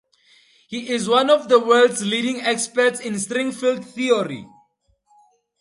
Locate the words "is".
0.89-1.07